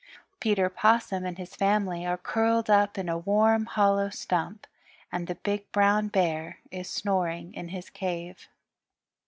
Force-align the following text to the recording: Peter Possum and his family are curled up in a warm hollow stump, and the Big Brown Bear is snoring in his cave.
Peter 0.39 0.67
Possum 0.67 1.25
and 1.27 1.37
his 1.37 1.55
family 1.55 2.07
are 2.07 2.17
curled 2.17 2.71
up 2.71 2.97
in 2.97 3.07
a 3.07 3.19
warm 3.19 3.67
hollow 3.67 4.09
stump, 4.09 4.65
and 5.11 5.27
the 5.27 5.35
Big 5.35 5.71
Brown 5.71 6.07
Bear 6.07 6.57
is 6.71 6.89
snoring 6.89 7.53
in 7.53 7.67
his 7.67 7.91
cave. 7.91 8.47